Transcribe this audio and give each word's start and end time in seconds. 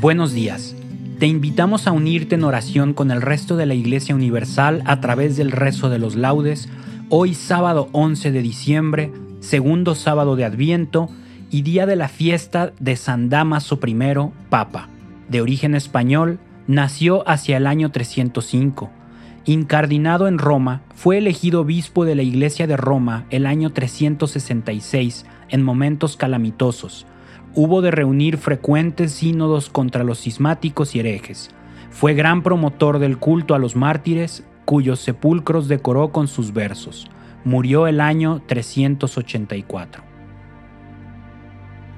Buenos 0.00 0.32
días. 0.32 0.74
Te 1.18 1.26
invitamos 1.26 1.86
a 1.86 1.92
unirte 1.92 2.36
en 2.36 2.44
oración 2.44 2.94
con 2.94 3.10
el 3.10 3.20
resto 3.20 3.58
de 3.58 3.66
la 3.66 3.74
Iglesia 3.74 4.14
Universal 4.14 4.82
a 4.86 4.98
través 5.02 5.36
del 5.36 5.50
rezo 5.50 5.90
de 5.90 5.98
los 5.98 6.16
laudes, 6.16 6.70
hoy 7.10 7.34
sábado 7.34 7.90
11 7.92 8.32
de 8.32 8.40
diciembre, 8.40 9.12
segundo 9.40 9.94
sábado 9.94 10.36
de 10.36 10.46
Adviento 10.46 11.10
y 11.50 11.60
día 11.60 11.84
de 11.84 11.96
la 11.96 12.08
fiesta 12.08 12.72
de 12.80 12.96
San 12.96 13.28
Damaso 13.28 13.78
I, 13.86 13.94
Papa. 14.48 14.88
De 15.28 15.42
origen 15.42 15.74
español, 15.74 16.38
nació 16.66 17.28
hacia 17.28 17.58
el 17.58 17.66
año 17.66 17.90
305. 17.90 18.88
Incardinado 19.44 20.28
en 20.28 20.38
Roma, 20.38 20.80
fue 20.94 21.18
elegido 21.18 21.60
obispo 21.60 22.06
de 22.06 22.14
la 22.14 22.22
Iglesia 22.22 22.66
de 22.66 22.78
Roma 22.78 23.26
el 23.28 23.44
año 23.44 23.70
366 23.74 25.26
en 25.50 25.62
momentos 25.62 26.16
calamitosos 26.16 27.04
hubo 27.54 27.82
de 27.82 27.90
reunir 27.90 28.36
frecuentes 28.36 29.12
sínodos 29.12 29.70
contra 29.70 30.04
los 30.04 30.20
cismáticos 30.20 30.94
y 30.94 31.00
herejes. 31.00 31.50
Fue 31.90 32.14
gran 32.14 32.42
promotor 32.42 32.98
del 32.98 33.18
culto 33.18 33.54
a 33.54 33.58
los 33.58 33.76
mártires, 33.76 34.44
cuyos 34.64 35.00
sepulcros 35.00 35.68
decoró 35.68 36.12
con 36.12 36.28
sus 36.28 36.52
versos. 36.52 37.10
Murió 37.44 37.86
el 37.86 38.00
año 38.00 38.42
384. 38.46 40.02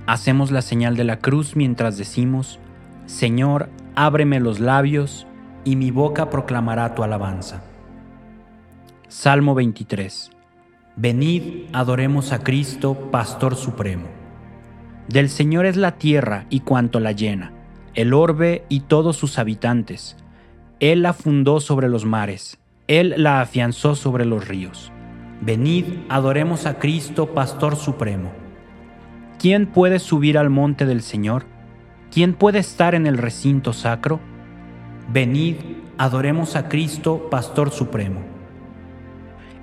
Hacemos 0.06 0.50
la 0.50 0.62
señal 0.62 0.97
de 0.97 1.04
la 1.04 1.19
cruz 1.19 1.56
mientras 1.56 1.97
decimos, 1.97 2.59
Señor, 3.06 3.69
ábreme 3.94 4.41
los 4.41 4.60
labios, 4.60 5.26
y 5.65 5.76
mi 5.76 5.91
boca 5.91 6.31
proclamará 6.31 6.94
tu 6.94 7.03
alabanza. 7.03 7.62
Salmo 9.09 9.55
23. 9.55 10.31
Venid, 10.97 11.66
adoremos 11.72 12.32
a 12.32 12.41
Cristo, 12.41 13.10
Pastor 13.10 13.55
Supremo. 13.55 14.22
Del 15.12 15.28
Señor 15.28 15.67
es 15.67 15.77
la 15.77 15.99
tierra 15.99 16.47
y 16.49 16.61
cuanto 16.61 16.99
la 16.99 17.12
llena, 17.12 17.53
el 17.95 18.15
orbe 18.15 18.65
y 18.71 18.81
todos 18.81 19.15
sus 19.15 19.39
habitantes. 19.39 20.17
Él 20.81 21.03
la 21.03 21.12
fundó 21.12 21.61
sobre 21.61 21.91
los 21.91 22.06
mares, 22.06 22.59
Él 22.89 23.12
la 23.19 23.43
afianzó 23.43 23.95
sobre 23.95 24.25
los 24.25 24.49
ríos. 24.49 24.91
Venid, 25.43 25.84
adoremos 26.09 26.65
a 26.65 26.78
Cristo, 26.78 27.34
Pastor 27.34 27.77
Supremo. 27.77 28.33
¿Quién 29.39 29.67
puede 29.67 29.99
subir 29.99 30.39
al 30.39 30.49
monte 30.49 30.87
del 30.87 31.03
Señor? 31.03 31.44
¿Quién 32.11 32.33
puede 32.33 32.61
estar 32.61 32.94
en 32.94 33.06
el 33.06 33.19
recinto 33.19 33.75
sacro? 33.75 34.19
Venid, 35.12 35.56
adoremos 35.99 36.56
a 36.56 36.71
Cristo, 36.71 37.29
Pastor 37.31 37.71
Supremo. 37.71 38.23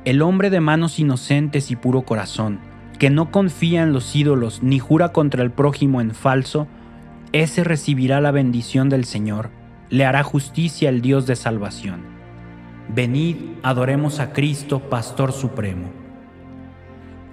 El 0.06 0.22
hombre 0.22 0.52
de 0.52 0.60
manos 0.60 1.00
inocentes 1.00 1.72
y 1.72 1.76
puro 1.76 2.04
corazón, 2.04 2.60
que 3.00 3.10
no 3.10 3.32
confía 3.32 3.82
en 3.82 3.94
los 3.94 4.16
ídolos 4.16 4.62
ni 4.62 4.78
jura 4.78 5.14
contra 5.14 5.42
el 5.42 5.52
prójimo 5.52 6.02
en 6.02 6.14
falso, 6.14 6.68
ese 7.32 7.64
recibirá 7.64 8.20
la 8.20 8.32
bendición 8.32 8.90
del 8.90 9.06
Señor, 9.06 9.50
le 9.90 10.06
hará 10.06 10.22
justicia 10.22 10.90
el 10.90 11.02
Dios 11.02 11.26
de 11.26 11.36
salvación. 11.36 12.02
Venid, 12.94 13.38
adoremos 13.64 14.20
a 14.20 14.34
Cristo, 14.34 14.80
Pastor 14.90 15.32
Supremo. 15.32 15.90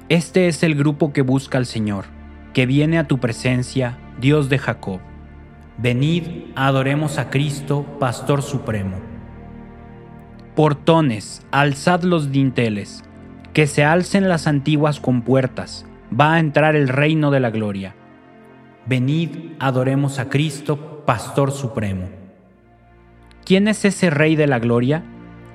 Este 0.09 0.47
es 0.47 0.63
el 0.63 0.77
grupo 0.77 1.13
que 1.13 1.23
busca 1.23 1.59
al 1.59 1.67
Señor, 1.67 2.05
que 2.55 2.65
viene 2.67 2.99
a 2.99 3.09
tu 3.09 3.19
presencia, 3.19 3.99
Dios 4.21 4.49
de 4.49 4.59
Jacob. 4.59 5.01
Venid, 5.79 6.25
adoremos 6.55 7.19
a 7.19 7.29
Cristo, 7.29 7.85
Pastor 7.99 8.43
Supremo. 8.43 8.99
Portones, 10.55 11.45
alzad 11.51 12.03
los 12.03 12.31
dinteles, 12.31 13.03
que 13.57 13.67
se 13.67 13.85
alcen 13.85 14.29
las 14.29 14.47
antiguas 14.47 15.01
compuertas, 15.01 15.87
va 16.13 16.35
a 16.35 16.41
entrar 16.41 16.77
el 16.77 16.89
reino 16.89 17.31
de 17.31 17.41
la 17.41 17.49
gloria. 17.49 17.95
Venid, 18.85 19.31
adoremos 19.59 20.19
a 20.19 20.29
Cristo, 20.29 21.05
Pastor 21.07 21.53
Supremo. 21.53 22.11
¿Quién 23.47 23.67
es 23.67 23.87
ese 23.87 24.11
Rey 24.11 24.37
de 24.37 24.47
la 24.47 24.59
gloria? 24.59 25.05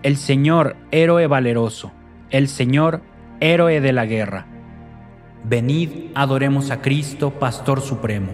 El 0.01 0.17
Señor, 0.17 0.77
héroe 0.89 1.27
valeroso, 1.27 1.91
el 2.31 2.47
Señor, 2.47 3.03
héroe 3.39 3.81
de 3.81 3.93
la 3.93 4.07
guerra. 4.07 4.47
Venid, 5.43 5.91
adoremos 6.15 6.71
a 6.71 6.81
Cristo, 6.81 7.29
Pastor 7.29 7.81
Supremo. 7.81 8.31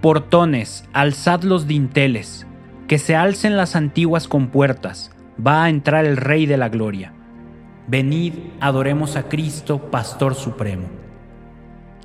Portones, 0.00 0.88
alzad 0.94 1.42
los 1.42 1.66
dinteles, 1.66 2.46
que 2.88 2.96
se 2.96 3.14
alcen 3.16 3.58
las 3.58 3.76
antiguas 3.76 4.28
compuertas, 4.28 5.14
va 5.46 5.64
a 5.64 5.68
entrar 5.68 6.06
el 6.06 6.16
Rey 6.16 6.46
de 6.46 6.56
la 6.56 6.70
gloria. 6.70 7.12
Venid, 7.90 8.34
adoremos 8.60 9.16
a 9.16 9.24
Cristo, 9.24 9.90
Pastor 9.90 10.36
Supremo. 10.36 10.86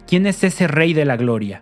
¿Quién 0.07 0.25
es 0.25 0.43
ese 0.43 0.65
Rey 0.65 0.95
de 0.95 1.05
la 1.05 1.15
Gloria? 1.15 1.61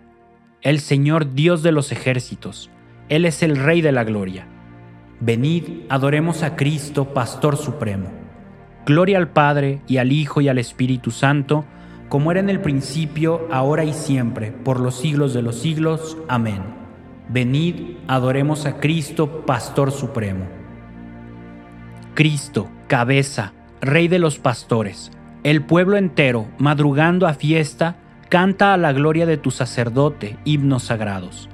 El 0.62 0.80
Señor 0.80 1.34
Dios 1.34 1.62
de 1.62 1.72
los 1.72 1.92
ejércitos. 1.92 2.70
Él 3.10 3.26
es 3.26 3.42
el 3.42 3.54
Rey 3.54 3.82
de 3.82 3.92
la 3.92 4.02
Gloria. 4.02 4.46
Venid, 5.20 5.64
adoremos 5.90 6.42
a 6.42 6.56
Cristo, 6.56 7.12
Pastor 7.12 7.58
Supremo. 7.58 8.08
Gloria 8.86 9.18
al 9.18 9.28
Padre, 9.28 9.82
y 9.86 9.98
al 9.98 10.10
Hijo, 10.10 10.40
y 10.40 10.48
al 10.48 10.56
Espíritu 10.56 11.10
Santo, 11.10 11.66
como 12.08 12.30
era 12.30 12.40
en 12.40 12.48
el 12.48 12.62
principio, 12.62 13.46
ahora 13.52 13.84
y 13.84 13.92
siempre, 13.92 14.52
por 14.52 14.80
los 14.80 14.98
siglos 14.98 15.34
de 15.34 15.42
los 15.42 15.56
siglos. 15.60 16.16
Amén. 16.28 16.62
Venid, 17.28 17.98
adoremos 18.08 18.64
a 18.64 18.80
Cristo, 18.80 19.44
Pastor 19.44 19.92
Supremo. 19.92 20.46
Cristo, 22.14 22.70
cabeza, 22.88 23.52
Rey 23.80 24.08
de 24.08 24.18
los 24.18 24.38
pastores. 24.38 25.10
El 25.42 25.62
pueblo 25.62 25.96
entero, 25.96 26.46
madrugando 26.58 27.26
a 27.26 27.34
fiesta, 27.34 27.96
canta 28.28 28.72
a 28.72 28.76
la 28.76 28.92
gloria 28.92 29.26
de 29.26 29.36
tu 29.36 29.50
sacerdote 29.50 30.38
himnos 30.44 30.84
sagrados. 30.84 31.48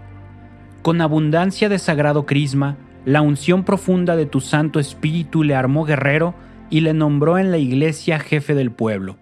Con 0.83 1.01
abundancia 1.01 1.69
de 1.69 1.79
sagrado 1.79 2.25
crisma, 2.25 2.77
la 3.05 3.21
unción 3.23 3.65
profunda 3.65 4.17
de 4.17 4.27
tu 4.27 4.41
Santo 4.41 4.79
Espíritu 4.79 5.43
le 5.43 5.55
armó 5.55 5.85
guerrero 5.85 6.35
y 6.71 6.81
le 6.81 6.95
nombró 6.95 7.39
en 7.39 7.51
la 7.51 7.59
iglesia 7.59 8.19
jefe 8.19 8.55
del 8.55 8.71
pueblo. 8.71 9.17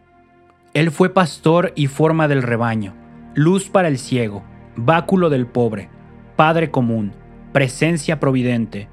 Él 0.75 0.91
fue 0.91 1.09
pastor 1.15 1.73
y 1.75 1.87
forma 1.87 2.29
del 2.29 2.43
rebaño, 2.43 2.95
luz 3.35 3.71
para 3.71 3.89
el 3.89 3.99
ciego, 3.99 4.45
báculo 4.77 5.31
del 5.31 5.47
pobre, 5.47 5.89
Padre 6.37 6.71
común, 6.71 7.13
presencia 7.53 8.21
providente, 8.21 8.89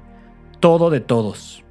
todo 0.58 0.90
de 0.90 1.00
todos. 1.00 1.65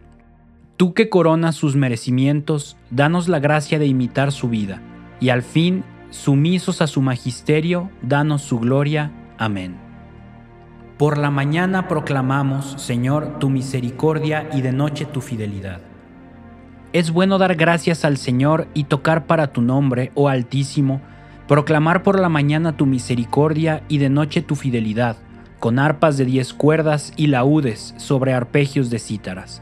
Tú 0.78 0.94
que 0.94 1.10
coronas 1.10 1.56
sus 1.56 1.78
merecimientos, 1.78 2.76
danos 2.90 3.30
la 3.30 3.40
gracia 3.40 3.80
de 3.80 3.86
imitar 3.86 4.34
su 4.34 4.50
vida, 4.50 4.82
y 5.22 5.30
al 5.30 5.42
fin, 5.42 5.86
sumisos 6.10 6.82
a 6.82 6.88
su 6.88 7.02
magisterio, 7.02 7.90
danos 8.02 8.42
su 8.42 8.60
gloria. 8.60 9.12
Amén. 9.38 9.78
Por 10.98 11.18
la 11.18 11.32
mañana 11.32 11.88
proclamamos, 11.88 12.76
Señor, 12.78 13.40
tu 13.40 13.50
misericordia 13.50 14.50
y 14.54 14.62
de 14.62 14.74
noche 14.74 15.06
tu 15.06 15.22
fidelidad. 15.22 15.80
Es 16.92 17.12
bueno 17.12 17.38
dar 17.38 17.56
gracias 17.56 18.04
al 18.04 18.18
Señor 18.18 18.68
y 18.74 18.86
tocar 18.86 19.28
para 19.28 19.48
tu 19.48 19.62
nombre, 19.62 20.12
oh 20.14 20.28
Altísimo, 20.28 21.02
proclamar 21.48 22.04
por 22.04 22.20
la 22.20 22.30
mañana 22.30 22.76
tu 22.76 22.86
misericordia 22.86 23.84
y 23.88 23.98
de 23.98 24.10
noche 24.10 24.42
tu 24.42 24.56
fidelidad, 24.56 25.18
con 25.60 25.80
arpas 25.80 26.18
de 26.18 26.26
diez 26.26 26.54
cuerdas 26.54 27.14
y 27.16 27.28
laúdes 27.28 27.94
sobre 27.98 28.34
arpegios 28.34 28.90
de 28.90 29.00
cítaras. 29.00 29.62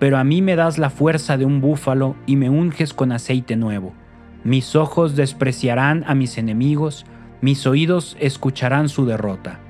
pero 0.00 0.16
a 0.16 0.24
mí 0.24 0.42
me 0.42 0.56
das 0.56 0.78
la 0.78 0.90
fuerza 0.90 1.36
de 1.36 1.44
un 1.44 1.60
búfalo 1.60 2.16
y 2.26 2.34
me 2.34 2.50
unges 2.50 2.92
con 2.94 3.12
aceite 3.12 3.54
nuevo. 3.54 3.92
Mis 4.42 4.74
ojos 4.74 5.14
despreciarán 5.14 6.04
a 6.08 6.14
mis 6.14 6.38
enemigos, 6.38 7.04
mis 7.42 7.66
oídos 7.66 8.16
escucharán 8.18 8.88
su 8.88 9.04
derrota. 9.04 9.60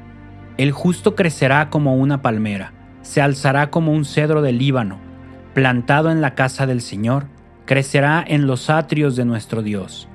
El 0.56 0.71
justo 0.71 1.17
crecerá 1.17 1.69
como 1.69 1.97
una 1.97 2.23
palmera, 2.23 2.73
se 3.03 3.21
alzará 3.21 3.71
como 3.71 3.93
un 3.93 4.05
cedro 4.05 4.41
del 4.41 4.59
Líbano, 4.59 4.99
plantado 5.53 6.12
en 6.12 6.21
la 6.21 6.37
casa 6.37 6.65
del 6.65 6.81
Señor, 6.81 7.27
crecerá 7.67 8.25
en 8.25 8.47
los 8.47 8.71
atrios 8.71 9.17
de 9.17 9.25
nuestro 9.25 9.62
Dios. 9.62 10.09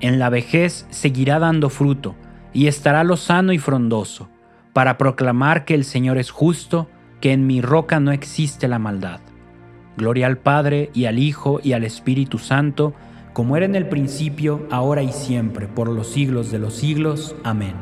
En 0.00 0.18
la 0.18 0.28
vejez 0.28 0.86
seguirá 0.90 1.38
dando 1.38 1.70
fruto, 1.70 2.14
y 2.52 2.66
estará 2.66 3.04
lozano 3.04 3.52
y 3.52 3.58
frondoso, 3.58 4.28
para 4.74 4.98
proclamar 4.98 5.64
que 5.64 5.74
el 5.74 5.84
Señor 5.84 6.18
es 6.18 6.30
justo, 6.30 6.90
que 7.24 7.32
en 7.32 7.46
mi 7.46 7.62
roca 7.62 8.00
no 8.00 8.12
existe 8.12 8.68
la 8.68 8.78
maldad. 8.78 9.18
Gloria 9.96 10.26
al 10.26 10.36
Padre 10.36 10.90
y 10.92 11.06
al 11.06 11.18
Hijo 11.18 11.58
y 11.64 11.72
al 11.72 11.82
Espíritu 11.82 12.36
Santo, 12.36 12.92
como 13.32 13.56
era 13.56 13.64
en 13.64 13.74
el 13.74 13.88
principio, 13.88 14.68
ahora 14.70 15.02
y 15.02 15.10
siempre, 15.10 15.66
por 15.66 15.88
los 15.88 16.08
siglos 16.08 16.50
de 16.50 16.58
los 16.58 16.74
siglos. 16.74 17.34
Amén. 17.42 17.76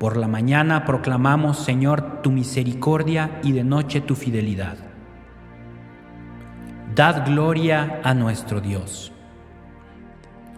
Por 0.00 0.16
la 0.16 0.26
mañana 0.26 0.84
proclamamos, 0.84 1.58
Señor, 1.58 2.22
tu 2.22 2.32
misericordia 2.32 3.38
y 3.44 3.52
de 3.52 3.62
noche 3.62 4.00
tu 4.00 4.16
fidelidad. 4.16 4.76
Dad 6.96 7.24
gloria 7.24 8.00
a 8.02 8.14
nuestro 8.14 8.60
Dios. 8.60 9.12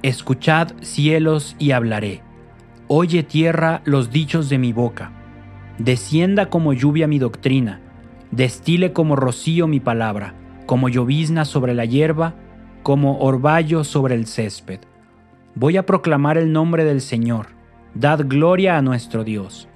Escuchad 0.00 0.68
cielos 0.80 1.56
y 1.58 1.72
hablaré. 1.72 2.22
Oye 2.86 3.22
tierra 3.22 3.82
los 3.84 4.10
dichos 4.10 4.48
de 4.48 4.56
mi 4.56 4.72
boca. 4.72 5.12
Descienda 5.76 6.48
como 6.48 6.72
lluvia 6.72 7.06
mi 7.06 7.18
doctrina, 7.18 7.82
destile 8.30 8.92
como 8.92 9.16
rocío 9.16 9.66
mi 9.66 9.80
palabra, 9.80 10.34
como 10.66 10.88
llovizna 10.88 11.44
sobre 11.44 11.74
la 11.74 11.84
hierba, 11.84 12.34
como 12.82 13.18
orvallo 13.20 13.84
sobre 13.84 14.14
el 14.14 14.26
césped. 14.26 14.80
Voy 15.54 15.76
a 15.76 15.86
proclamar 15.86 16.38
el 16.38 16.52
nombre 16.52 16.84
del 16.84 17.00
Señor. 17.00 17.48
Dad 17.94 18.20
gloria 18.26 18.76
a 18.76 18.82
nuestro 18.82 19.24
Dios. 19.24 19.68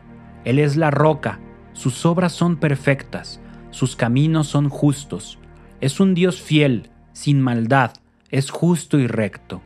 Él 0.45 0.59
es 0.59 0.77
la 0.77 0.91
roca, 0.91 1.41
sus 1.73 2.05
obras 2.05 2.33
son 2.33 2.57
perfectas, 2.57 3.41
sus 3.71 3.97
caminos 3.97 4.49
son 4.49 4.69
justos. 4.69 5.39
Es 5.81 5.99
un 5.99 6.15
Dios 6.15 6.41
fiel, 6.41 6.91
sin 7.13 7.41
maldad, 7.41 7.93
es 8.31 8.51
justo 8.51 8.99
y 8.99 9.07
recto. 9.07 9.63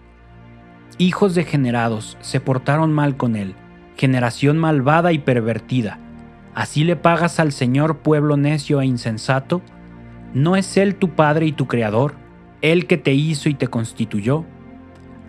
Hijos 0.98 1.34
degenerados 1.34 2.16
se 2.20 2.40
portaron 2.40 2.92
mal 2.92 3.16
con 3.16 3.36
él, 3.36 3.54
generación 3.96 4.58
malvada 4.58 5.12
y 5.12 5.18
pervertida. 5.18 5.98
¿Así 6.56 6.82
le 6.82 6.96
pagas 6.96 7.38
al 7.38 7.52
Señor 7.52 7.98
pueblo 7.98 8.36
necio 8.36 8.80
e 8.80 8.86
insensato? 8.86 9.62
¿No 10.34 10.56
es 10.56 10.76
Él 10.76 10.96
tu 10.96 11.10
Padre 11.10 11.46
y 11.46 11.52
tu 11.52 11.68
Creador? 11.68 12.26
el 12.62 12.86
que 12.86 12.96
te 12.96 13.12
hizo 13.12 13.48
y 13.48 13.54
te 13.54 13.68
constituyó. 13.68 14.44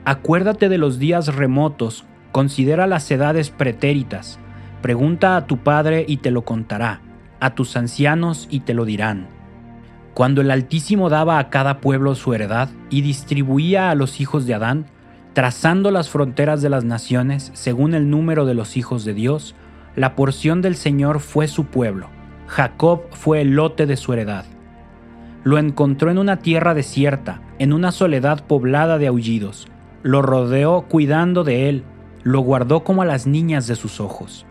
Acuérdate 0.06 0.69
de 0.69 0.77
los 0.77 1.00
días 1.00 1.35
remotos, 1.35 2.06
considera 2.31 2.88
las 2.88 3.09
edades 3.12 3.50
pretéritas, 3.50 4.39
pregunta 4.81 5.35
a 5.35 5.47
tu 5.47 5.57
padre 5.57 6.06
y 6.07 6.18
te 6.18 6.31
lo 6.31 6.44
contará, 6.44 7.01
a 7.39 7.56
tus 7.56 7.75
ancianos 7.75 8.47
y 8.50 8.62
te 8.62 8.74
lo 8.74 8.85
dirán. 8.85 9.27
Cuando 10.13 10.41
el 10.41 10.50
Altísimo 10.50 11.09
daba 11.09 11.38
a 11.38 11.50
cada 11.50 11.79
pueblo 11.79 12.15
su 12.15 12.33
heredad 12.33 12.69
y 12.89 13.01
distribuía 13.01 13.91
a 13.91 13.95
los 13.95 14.19
hijos 14.19 14.47
de 14.47 14.56
Adán, 14.56 14.85
trazando 15.33 15.91
las 15.91 16.09
fronteras 16.09 16.62
de 16.62 16.69
las 16.69 16.83
naciones 16.85 17.51
según 17.53 17.94
el 17.94 18.09
número 18.09 18.45
de 18.45 18.56
los 18.56 18.77
hijos 18.77 19.06
de 19.06 19.13
Dios, 19.13 19.53
la 19.97 20.15
porción 20.15 20.61
del 20.61 20.77
Señor 20.77 21.19
fue 21.19 21.49
su 21.49 21.65
pueblo, 21.65 22.07
Jacob 22.47 23.01
fue 23.11 23.41
el 23.41 23.55
lote 23.55 23.85
de 23.85 23.97
su 23.97 24.13
heredad 24.13 24.45
lo 25.47 25.57
encontró 25.57 26.11
en 26.11 26.17
una 26.17 26.39
tierra 26.39 26.73
desierta, 26.73 27.41
en 27.57 27.71
una 27.71 27.94
soledad 27.94 28.45
poblada 28.45 28.97
de 28.97 29.07
aullidos. 29.07 29.69
Lo 30.03 30.21
rodeó 30.21 30.81
cuidando 30.89 31.45
de 31.45 31.69
él, 31.69 31.83
lo 32.23 32.41
guardó 32.41 32.83
como 32.83 33.01
a 33.01 33.05
las 33.05 33.27
niñas 33.27 33.65
de 33.65 33.77
sus 33.77 34.01
ojos. 34.01 34.45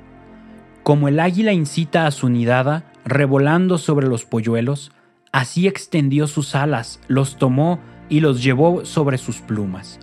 Como 0.83 1.09
el 1.09 1.21
águila 1.21 1.53
incita 1.53 2.07
a 2.07 2.11
su 2.13 2.31
nidada, 2.31 2.91
revolando 3.05 3.77
sobre 3.77 4.07
los 4.07 4.25
polluelos, 4.25 4.91
así 5.33 5.69
extendió 5.69 6.29
sus 6.29 6.55
alas, 6.55 6.99
los 7.09 7.37
tomó 7.37 7.79
y 8.09 8.21
los 8.21 8.43
llevó 8.43 8.87
sobre 8.87 9.19
sus 9.19 9.43
plumas. 9.43 10.01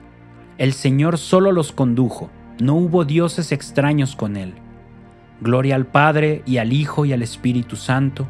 El 0.60 0.74
Señor 0.74 1.18
solo 1.18 1.52
los 1.52 1.72
condujo, 1.72 2.30
no 2.62 2.76
hubo 2.76 3.04
dioses 3.04 3.52
extraños 3.52 4.16
con 4.16 4.38
él. 4.38 4.54
Gloria 5.44 5.76
al 5.76 5.86
Padre 5.86 6.42
y 6.46 6.58
al 6.58 6.72
Hijo 6.72 7.04
y 7.04 7.12
al 7.12 7.22
Espíritu 7.22 7.76
Santo, 7.76 8.30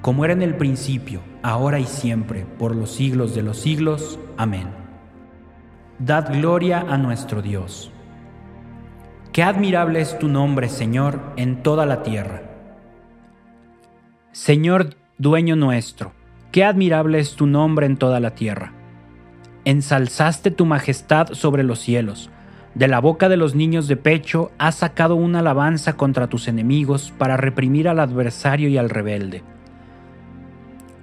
como 0.00 0.24
era 0.24 0.32
en 0.32 0.42
el 0.42 0.54
principio, 0.54 1.20
ahora 1.42 1.80
y 1.80 1.86
siempre, 1.86 2.46
por 2.56 2.76
los 2.76 2.92
siglos 2.92 3.34
de 3.34 3.42
los 3.42 3.58
siglos. 3.58 4.20
Amén. 4.36 4.68
Dad 5.98 6.32
gloria 6.32 6.86
a 6.88 6.96
nuestro 6.98 7.42
Dios. 7.42 7.90
Qué 9.32 9.42
admirable 9.42 10.00
es 10.00 10.16
tu 10.20 10.28
nombre, 10.28 10.68
Señor, 10.68 11.20
en 11.36 11.64
toda 11.64 11.84
la 11.84 12.04
tierra. 12.04 12.42
Señor, 14.30 14.94
dueño 15.18 15.56
nuestro, 15.56 16.12
qué 16.52 16.64
admirable 16.64 17.18
es 17.18 17.34
tu 17.34 17.46
nombre 17.46 17.86
en 17.86 17.96
toda 17.96 18.20
la 18.20 18.36
tierra. 18.36 18.72
Ensalzaste 19.64 20.52
tu 20.52 20.64
majestad 20.64 21.32
sobre 21.32 21.64
los 21.64 21.80
cielos. 21.80 22.30
De 22.74 22.88
la 22.88 23.00
boca 23.00 23.28
de 23.28 23.36
los 23.36 23.54
niños 23.54 23.86
de 23.86 23.96
pecho 23.96 24.50
has 24.58 24.76
sacado 24.76 25.14
una 25.14 25.40
alabanza 25.40 25.94
contra 25.94 26.28
tus 26.28 26.48
enemigos 26.48 27.12
para 27.18 27.36
reprimir 27.36 27.86
al 27.86 28.00
adversario 28.00 28.68
y 28.68 28.78
al 28.78 28.88
rebelde. 28.88 29.42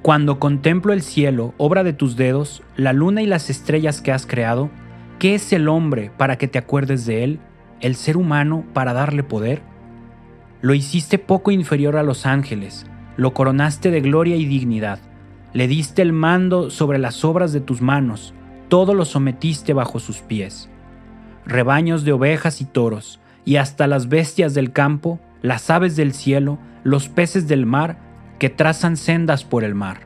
Cuando 0.02 0.40
contemplo 0.40 0.94
el 0.94 1.04
cielo, 1.04 1.54
obra 1.58 1.84
de 1.84 1.94
tus 1.94 2.16
dedos, 2.16 2.64
la 2.76 2.94
luna 2.94 3.22
y 3.22 3.28
las 3.28 3.50
estrellas 3.50 4.02
que 4.02 4.12
has 4.12 4.26
creado, 4.26 4.70
¿qué 5.20 5.36
es 5.36 5.54
el 5.54 5.68
hombre 5.68 6.12
para 6.18 6.38
que 6.38 6.48
te 6.48 6.58
acuerdes 6.58 7.06
de 7.06 7.24
él? 7.24 7.40
¿El 7.82 7.96
ser 7.96 8.18
humano 8.18 8.66
para 8.74 8.94
darle 8.94 9.24
poder? 9.24 9.62
Lo 10.62 10.74
hiciste 10.74 11.20
poco 11.20 11.52
inferior 11.52 11.98
a 11.98 12.04
los 12.04 12.26
ángeles, 12.26 12.88
lo 13.16 13.34
coronaste 13.34 13.92
de 13.92 14.02
gloria 14.02 14.38
y 14.38 14.46
dignidad, 14.46 15.00
le 15.54 15.68
diste 15.68 16.02
el 16.02 16.14
mando 16.14 16.70
sobre 16.70 16.98
las 16.98 17.24
obras 17.24 17.54
de 17.54 17.62
tus 17.62 17.82
manos, 17.82 18.34
todo 18.70 18.94
lo 18.94 19.06
sometiste 19.06 19.74
bajo 19.74 20.00
sus 20.00 20.18
pies. 20.18 20.70
Rebaños 21.50 22.06
de 22.06 22.12
ovejas 22.12 22.62
y 22.62 22.66
toros, 22.66 23.20
y 23.44 23.56
hasta 23.56 23.88
las 23.88 24.08
bestias 24.08 24.54
del 24.54 24.72
campo, 24.72 25.20
las 25.42 25.72
aves 25.72 25.96
del 25.96 26.14
cielo, 26.14 26.60
los 26.84 27.10
peces 27.10 27.48
del 27.48 27.66
mar, 27.66 27.98
que 28.38 28.52
trazan 28.52 28.96
sendas 28.96 29.46
por 29.46 29.64
el 29.64 29.74
mar. 29.74 30.02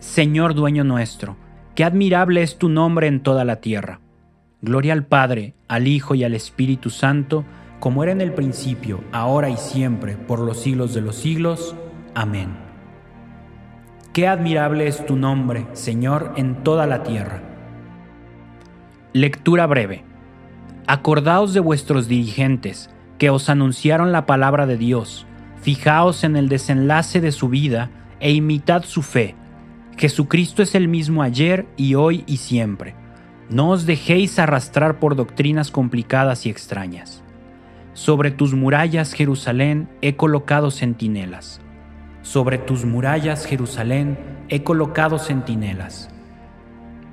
Señor 0.00 0.54
dueño 0.54 0.82
nuestro, 0.82 1.36
qué 1.76 1.84
admirable 1.84 2.42
es 2.42 2.58
tu 2.58 2.68
nombre 2.68 3.06
en 3.06 3.20
toda 3.20 3.44
la 3.44 3.60
tierra. 3.60 4.00
Gloria 4.60 4.92
al 4.92 5.06
Padre, 5.06 5.54
al 5.68 5.86
Hijo 5.86 6.16
y 6.16 6.24
al 6.24 6.34
Espíritu 6.34 6.90
Santo, 6.90 7.44
como 7.78 8.02
era 8.02 8.10
en 8.10 8.20
el 8.20 8.32
principio, 8.32 9.04
ahora 9.12 9.50
y 9.50 9.56
siempre, 9.56 10.16
por 10.16 10.40
los 10.40 10.60
siglos 10.60 10.94
de 10.94 11.00
los 11.00 11.14
siglos. 11.14 11.76
Amén. 12.16 12.56
Qué 14.12 14.26
admirable 14.26 14.88
es 14.88 15.06
tu 15.06 15.14
nombre, 15.14 15.68
Señor, 15.74 16.32
en 16.34 16.64
toda 16.64 16.88
la 16.88 17.04
tierra. 17.04 17.40
Lectura 19.12 19.68
breve. 19.68 20.09
Acordaos 20.92 21.54
de 21.54 21.60
vuestros 21.60 22.08
dirigentes, 22.08 22.90
que 23.16 23.30
os 23.30 23.48
anunciaron 23.48 24.10
la 24.10 24.26
palabra 24.26 24.66
de 24.66 24.76
Dios 24.76 25.24
Fijaos 25.62 26.24
en 26.24 26.34
el 26.34 26.48
desenlace 26.48 27.20
de 27.20 27.30
su 27.30 27.48
vida 27.48 27.90
e 28.18 28.32
imitad 28.32 28.82
su 28.82 29.02
fe. 29.02 29.36
Jesucristo 29.96 30.64
es 30.64 30.74
el 30.74 30.88
mismo 30.88 31.22
ayer 31.22 31.64
y 31.76 31.94
hoy 31.94 32.24
y 32.26 32.38
siempre. 32.38 32.96
No 33.50 33.70
os 33.70 33.86
dejéis 33.86 34.40
arrastrar 34.40 34.98
por 34.98 35.14
doctrinas 35.14 35.70
complicadas 35.70 36.44
y 36.44 36.50
extrañas. 36.50 37.22
Sobre 37.92 38.32
tus 38.32 38.54
murallas, 38.54 39.12
Jerusalén, 39.12 39.88
he 40.02 40.16
colocado 40.16 40.72
centinelas. 40.72 41.60
Sobre 42.22 42.58
tus 42.58 42.84
murallas, 42.84 43.46
Jerusalén, 43.46 44.18
he 44.48 44.64
colocado 44.64 45.20
centinelas. 45.20 46.08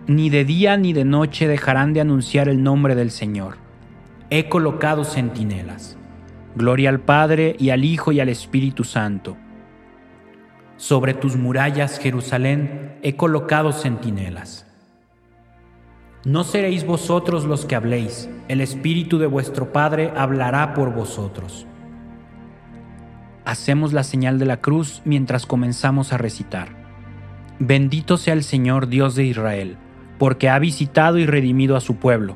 Ni 0.07 0.31
de 0.31 0.45
día 0.45 0.77
ni 0.77 0.93
de 0.93 1.05
noche 1.05 1.47
dejarán 1.47 1.93
de 1.93 2.01
anunciar 2.01 2.49
el 2.49 2.63
nombre 2.63 2.95
del 2.95 3.11
Señor. 3.11 3.66
He 4.29 4.49
colocado 4.49 5.05
centinelas. 5.05 5.97
Gloria 6.53 6.89
al 6.89 6.99
Padre 6.99 7.55
y 7.57 7.69
al 7.69 7.85
Hijo 7.85 8.11
y 8.11 8.19
al 8.19 8.27
Espíritu 8.27 8.83
Santo. 8.83 9.37
Sobre 10.75 11.13
tus 11.13 11.37
murallas, 11.37 11.97
Jerusalén, 11.97 12.97
he 13.03 13.15
colocado 13.15 13.71
centinelas. 13.71 14.65
No 16.25 16.43
seréis 16.43 16.85
vosotros 16.85 17.45
los 17.45 17.65
que 17.65 17.75
habléis, 17.75 18.29
el 18.49 18.59
Espíritu 18.59 19.17
de 19.17 19.27
vuestro 19.27 19.71
Padre 19.71 20.11
hablará 20.17 20.73
por 20.73 20.93
vosotros. 20.93 21.65
Hacemos 23.45 23.93
la 23.93 24.03
señal 24.03 24.39
de 24.39 24.45
la 24.45 24.59
cruz 24.59 25.01
mientras 25.05 25.45
comenzamos 25.45 26.11
a 26.11 26.17
recitar. 26.17 26.67
Bendito 27.59 28.17
sea 28.17 28.33
el 28.33 28.43
Señor 28.43 28.89
Dios 28.89 29.15
de 29.15 29.23
Israel, 29.23 29.77
porque 30.19 30.49
ha 30.49 30.59
visitado 30.59 31.17
y 31.17 31.25
redimido 31.25 31.77
a 31.77 31.79
su 31.79 31.95
pueblo, 31.95 32.35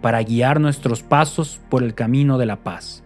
para 0.00 0.22
guiar 0.22 0.60
nuestros 0.60 1.02
pasos 1.02 1.60
por 1.68 1.82
el 1.82 1.94
camino 1.94 2.38
de 2.38 2.46
la 2.46 2.56
paz. 2.56 3.02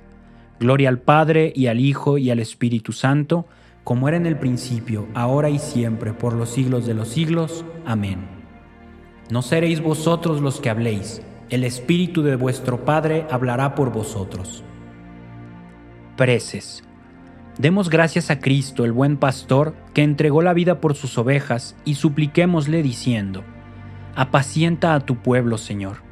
Gloria 0.61 0.88
al 0.88 0.99
Padre 0.99 1.52
y 1.56 1.66
al 1.66 1.80
Hijo 1.80 2.18
y 2.18 2.30
al 2.30 2.38
Espíritu 2.38 2.92
Santo, 2.92 3.46
como 3.84 4.08
era 4.08 4.16
en 4.16 4.26
el 4.26 4.38
principio, 4.38 5.08
ahora 5.14 5.50
y 5.50 5.58
siempre, 5.58 6.12
por 6.12 6.34
los 6.34 6.50
siglos 6.50 6.87
de 6.87 6.94
los 6.94 7.08
siglos. 7.08 7.64
Amén. 7.84 8.20
No 9.30 9.42
seréis 9.42 9.80
vosotros 9.80 10.40
los 10.40 10.61
que 10.61 10.70
habléis, 10.70 11.22
el 11.50 11.64
Espíritu 11.64 12.22
de 12.22 12.37
vuestro 12.37 12.84
Padre 12.84 13.26
hablará 13.30 13.75
por 13.75 13.92
vosotros. 13.92 14.62
Preces. 16.16 16.84
Demos 17.58 17.90
gracias 17.90 18.30
a 18.30 18.38
Cristo, 18.38 18.84
el 18.84 18.92
buen 18.92 19.16
pastor, 19.16 19.75
que 19.92 20.02
entregó 20.02 20.42
la 20.42 20.54
vida 20.54 20.80
por 20.80 20.94
sus 20.94 21.18
ovejas, 21.18 21.76
y 21.84 21.96
supliquémosle 21.96 22.82
diciendo, 22.82 23.42
Apacienta 24.14 24.94
a 24.94 25.00
tu 25.00 25.16
pueblo, 25.16 25.58
Señor. 25.58 26.12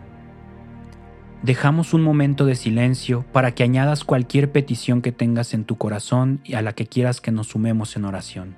Dejamos 1.43 1.95
un 1.95 2.03
momento 2.03 2.45
de 2.45 2.53
silencio 2.53 3.25
para 3.31 3.55
que 3.55 3.63
añadas 3.63 4.03
cualquier 4.03 4.51
petición 4.51 5.01
que 5.01 5.11
tengas 5.11 5.55
en 5.55 5.65
tu 5.65 5.75
corazón 5.75 6.39
y 6.43 6.53
a 6.53 6.61
la 6.61 6.73
que 6.73 6.85
quieras 6.85 7.19
que 7.19 7.31
nos 7.31 7.47
sumemos 7.47 7.95
en 7.95 8.05
oración. 8.05 8.55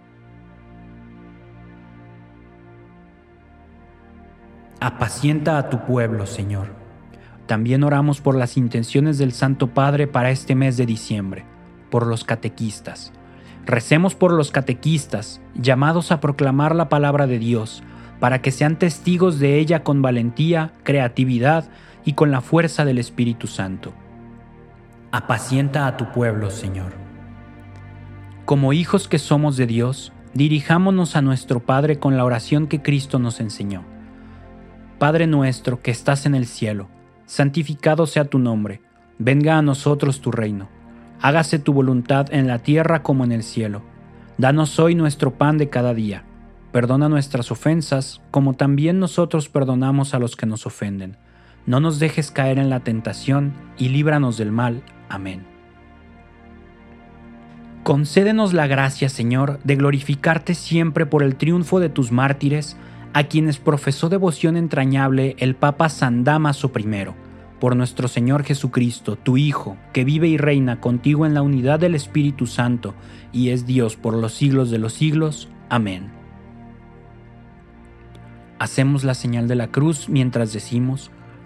Apacienta 4.82 5.58
a 5.58 5.70
tu 5.70 5.86
pueblo, 5.86 6.26
Señor. 6.26 6.76
También 7.46 7.86
oramos 7.86 8.20
por 8.20 8.36
las 8.36 8.58
intenciones 8.58 9.18
del 9.18 9.32
Santo 9.32 9.68
Padre 9.68 10.08
para 10.08 10.32
este 10.32 10.54
mes 10.54 10.76
de 10.76 10.86
diciembre, 10.86 11.46
por 11.90 12.06
los 12.06 12.26
catequistas. 12.26 13.14
Recemos 13.66 14.14
por 14.14 14.34
los 14.34 14.52
catequistas, 14.52 15.40
llamados 15.56 16.12
a 16.12 16.20
proclamar 16.20 16.76
la 16.76 16.90
palabra 16.90 17.28
de 17.28 17.40
Dios, 17.40 17.82
para 18.20 18.42
que 18.42 18.52
sean 18.52 18.78
testigos 18.78 19.40
de 19.40 19.58
ella 19.58 19.84
con 19.84 20.02
valentía, 20.02 20.74
creatividad 20.84 21.70
y 22.06 22.14
con 22.14 22.32
la 22.32 22.42
fuerza 22.42 22.86
del 22.86 22.98
Espíritu 22.98 23.48
Santo. 23.48 23.94
Apacienta 25.12 25.88
a 25.88 25.98
tu 25.98 26.12
pueblo, 26.12 26.50
Señor. 26.50 26.94
Como 28.46 28.74
hijos 28.74 29.08
que 29.08 29.20
somos 29.20 29.58
de 29.58 29.68
Dios, 29.68 30.12
dirijámonos 30.34 31.16
a 31.16 31.22
nuestro 31.22 31.60
Padre 31.60 32.00
con 32.00 32.18
la 32.18 32.26
oración 32.26 32.68
que 32.68 32.82
Cristo 32.82 33.20
nos 33.20 33.40
enseñó. 33.40 33.84
Padre 35.00 35.28
nuestro 35.28 35.82
que 35.82 35.92
estás 35.92 36.26
en 36.26 36.36
el 36.36 36.46
cielo, 36.46 36.90
santificado 37.26 38.06
sea 38.06 38.26
tu 38.26 38.40
nombre, 38.40 38.82
venga 39.20 39.58
a 39.58 39.62
nosotros 39.62 40.22
tu 40.22 40.32
reino, 40.32 40.70
hágase 41.22 41.60
tu 41.60 41.74
voluntad 41.74 42.28
en 42.32 42.48
la 42.48 42.60
tierra 42.60 43.04
como 43.04 43.24
en 43.24 43.32
el 43.32 43.44
cielo. 43.44 43.84
Danos 44.38 44.80
hoy 44.80 44.96
nuestro 44.96 45.36
pan 45.36 45.58
de 45.58 45.70
cada 45.70 45.94
día, 45.94 46.26
perdona 46.72 47.10
nuestras 47.10 47.52
ofensas 47.52 48.22
como 48.32 48.54
también 48.56 49.00
nosotros 49.00 49.48
perdonamos 49.48 50.14
a 50.14 50.20
los 50.20 50.36
que 50.36 50.46
nos 50.46 50.66
ofenden. 50.66 51.18
No 51.66 51.80
nos 51.80 52.00
dejes 52.00 52.32
caer 52.32 52.60
en 52.60 52.70
la 52.70 52.82
tentación 52.82 53.54
y 53.78 53.90
líbranos 53.90 54.38
del 54.38 54.52
mal. 54.52 54.84
Amén. 55.10 55.46
Concédenos 57.84 58.54
la 58.54 58.68
gracia, 58.68 59.10
Señor, 59.10 59.60
de 59.64 59.76
glorificarte 59.76 60.56
siempre 60.56 61.06
por 61.06 61.22
el 61.22 61.36
triunfo 61.36 61.80
de 61.80 61.90
tus 61.90 62.12
mártires, 62.12 62.78
a 63.14 63.26
quienes 63.26 63.58
profesó 63.58 64.10
devoción 64.10 64.58
entrañable 64.58 65.36
el 65.38 65.56
Papa 65.56 65.90
San 65.90 66.24
Damaso 66.24 66.72
I, 66.76 67.14
por 67.60 67.76
nuestro 67.76 68.08
Señor 68.08 68.44
Jesucristo, 68.44 69.18
tu 69.18 69.38
Hijo, 69.38 69.78
que 69.94 70.04
vive 70.04 70.28
y 70.28 70.38
reina 70.38 70.80
contigo 70.80 71.26
en 71.26 71.34
la 71.34 71.42
unidad 71.42 71.80
del 71.80 71.96
Espíritu 71.96 72.48
Santo 72.48 72.94
y 73.32 73.50
es 73.50 73.66
Dios 73.66 73.96
por 73.96 74.16
los 74.16 74.34
siglos 74.34 74.72
de 74.72 74.80
los 74.80 74.94
siglos. 74.94 75.50
Amén. 75.70 76.10
Hacemos 78.60 79.04
la 79.04 79.14
señal 79.14 79.48
de 79.48 79.56
la 79.56 79.68
cruz 79.68 80.08
mientras 80.10 80.54
decimos, 80.54 81.12